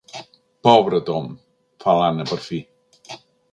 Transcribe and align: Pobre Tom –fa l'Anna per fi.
Pobre 0.67 1.01
Tom 1.09 1.29
–fa 1.83 1.95
l'Anna 2.01 2.27
per 2.33 2.41
fi. 2.49 2.65